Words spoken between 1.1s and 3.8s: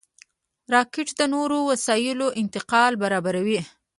د نورو وسایلو انتقال برابروي